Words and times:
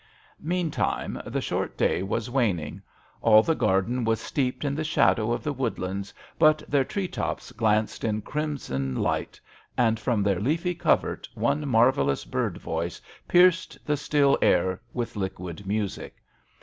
Meantime 0.41 1.21
the 1.27 1.41
short 1.41 1.77
day 1.77 2.01
was 2.01 2.27
waning. 2.27 2.81
All 3.21 3.43
the 3.43 3.53
garden 3.53 4.03
was 4.03 4.19
steeped 4.19 4.65
in 4.65 4.73
the 4.73 4.83
shadow 4.83 5.31
of 5.31 5.43
the 5.43 5.53
woodlands, 5.53 6.11
but 6.39 6.63
their 6.67 6.83
tree 6.83 7.07
tops 7.07 7.51
glanced 7.51 8.03
in 8.03 8.23
crimson 8.23 8.95
light, 8.95 9.39
and 9.77 9.99
from 9.99 10.23
their 10.23 10.39
leafy 10.39 10.73
covert 10.73 11.29
one 11.35 11.67
marvellous 11.67 12.25
bird 12.25 12.57
voice 12.57 12.99
pierced 13.27 13.77
the 13.85 13.95
still 13.95 14.39
air 14.41 14.81
with 14.91 15.15
liquid 15.15 15.67
music. 15.67 16.15